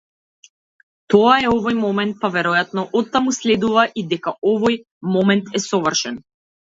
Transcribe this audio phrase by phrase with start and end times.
[1.13, 4.83] Тоа е овој момент-па веројатно оттаму следува и дека овој
[5.19, 6.19] момент е совршен.